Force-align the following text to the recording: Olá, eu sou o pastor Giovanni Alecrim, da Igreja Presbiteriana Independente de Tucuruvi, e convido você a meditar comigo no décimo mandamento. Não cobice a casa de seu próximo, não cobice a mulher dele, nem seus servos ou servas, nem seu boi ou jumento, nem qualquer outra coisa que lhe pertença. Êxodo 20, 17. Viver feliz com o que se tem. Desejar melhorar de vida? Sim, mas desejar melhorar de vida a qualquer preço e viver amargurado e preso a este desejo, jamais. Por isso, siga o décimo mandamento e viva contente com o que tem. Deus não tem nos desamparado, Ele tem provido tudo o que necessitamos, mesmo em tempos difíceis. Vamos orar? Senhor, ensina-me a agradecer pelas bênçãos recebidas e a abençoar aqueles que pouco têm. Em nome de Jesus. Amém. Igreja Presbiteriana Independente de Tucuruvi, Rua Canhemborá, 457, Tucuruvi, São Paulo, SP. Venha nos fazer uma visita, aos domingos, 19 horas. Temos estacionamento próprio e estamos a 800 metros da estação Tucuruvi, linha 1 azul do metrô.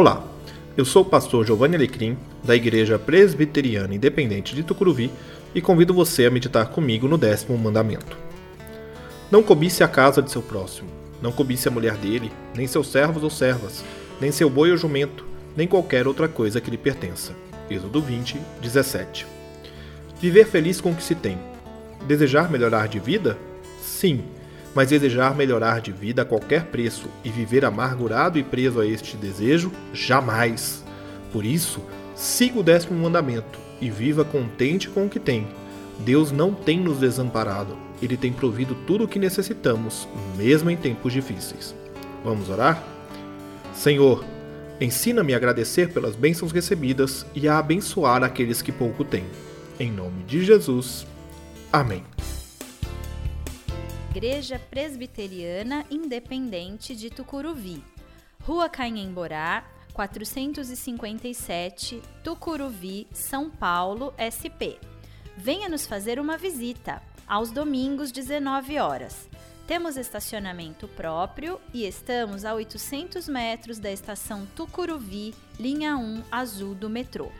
Olá, 0.00 0.22
eu 0.76 0.84
sou 0.84 1.02
o 1.02 1.04
pastor 1.04 1.44
Giovanni 1.44 1.74
Alecrim, 1.74 2.16
da 2.44 2.54
Igreja 2.54 3.00
Presbiteriana 3.00 3.92
Independente 3.92 4.54
de 4.54 4.62
Tucuruvi, 4.62 5.10
e 5.52 5.60
convido 5.60 5.92
você 5.92 6.26
a 6.26 6.30
meditar 6.30 6.68
comigo 6.68 7.08
no 7.08 7.18
décimo 7.18 7.58
mandamento. 7.58 8.16
Não 9.28 9.42
cobice 9.42 9.82
a 9.82 9.88
casa 9.88 10.22
de 10.22 10.30
seu 10.30 10.40
próximo, 10.40 10.88
não 11.20 11.32
cobice 11.32 11.66
a 11.66 11.70
mulher 11.72 11.96
dele, 11.96 12.30
nem 12.54 12.68
seus 12.68 12.92
servos 12.92 13.24
ou 13.24 13.28
servas, 13.28 13.84
nem 14.20 14.30
seu 14.30 14.48
boi 14.48 14.70
ou 14.70 14.76
jumento, 14.76 15.26
nem 15.56 15.66
qualquer 15.66 16.06
outra 16.06 16.28
coisa 16.28 16.60
que 16.60 16.70
lhe 16.70 16.78
pertença. 16.78 17.32
Êxodo 17.68 18.00
20, 18.00 18.40
17. 18.62 19.26
Viver 20.20 20.46
feliz 20.46 20.80
com 20.80 20.92
o 20.92 20.94
que 20.94 21.02
se 21.02 21.16
tem. 21.16 21.36
Desejar 22.06 22.48
melhorar 22.48 22.86
de 22.86 23.00
vida? 23.00 23.36
Sim, 23.82 24.22
mas 24.78 24.90
desejar 24.90 25.34
melhorar 25.34 25.80
de 25.80 25.90
vida 25.90 26.22
a 26.22 26.24
qualquer 26.24 26.66
preço 26.66 27.08
e 27.24 27.30
viver 27.30 27.64
amargurado 27.64 28.38
e 28.38 28.44
preso 28.44 28.80
a 28.80 28.86
este 28.86 29.16
desejo, 29.16 29.72
jamais. 29.92 30.84
Por 31.32 31.44
isso, 31.44 31.82
siga 32.14 32.60
o 32.60 32.62
décimo 32.62 32.96
mandamento 32.96 33.58
e 33.80 33.90
viva 33.90 34.24
contente 34.24 34.88
com 34.88 35.06
o 35.06 35.08
que 35.08 35.18
tem. 35.18 35.48
Deus 35.98 36.30
não 36.30 36.54
tem 36.54 36.78
nos 36.78 36.98
desamparado, 36.98 37.76
Ele 38.00 38.16
tem 38.16 38.32
provido 38.32 38.76
tudo 38.86 39.02
o 39.02 39.08
que 39.08 39.18
necessitamos, 39.18 40.06
mesmo 40.36 40.70
em 40.70 40.76
tempos 40.76 41.12
difíceis. 41.12 41.74
Vamos 42.24 42.48
orar? 42.48 42.80
Senhor, 43.74 44.24
ensina-me 44.80 45.34
a 45.34 45.38
agradecer 45.38 45.92
pelas 45.92 46.14
bênçãos 46.14 46.52
recebidas 46.52 47.26
e 47.34 47.48
a 47.48 47.58
abençoar 47.58 48.22
aqueles 48.22 48.62
que 48.62 48.70
pouco 48.70 49.02
têm. 49.02 49.24
Em 49.80 49.90
nome 49.90 50.22
de 50.22 50.44
Jesus. 50.44 51.04
Amém. 51.72 52.04
Igreja 54.18 54.58
Presbiteriana 54.58 55.86
Independente 55.88 56.96
de 56.96 57.08
Tucuruvi, 57.08 57.84
Rua 58.42 58.68
Canhemborá, 58.68 59.64
457, 59.92 62.02
Tucuruvi, 62.24 63.06
São 63.12 63.48
Paulo, 63.48 64.12
SP. 64.18 64.74
Venha 65.36 65.68
nos 65.68 65.86
fazer 65.86 66.18
uma 66.18 66.36
visita, 66.36 67.00
aos 67.28 67.52
domingos, 67.52 68.10
19 68.10 68.80
horas. 68.80 69.28
Temos 69.68 69.96
estacionamento 69.96 70.88
próprio 70.88 71.60
e 71.72 71.86
estamos 71.86 72.44
a 72.44 72.54
800 72.54 73.28
metros 73.28 73.78
da 73.78 73.92
estação 73.92 74.48
Tucuruvi, 74.56 75.32
linha 75.60 75.96
1 75.96 76.24
azul 76.32 76.74
do 76.74 76.90
metrô. 76.90 77.30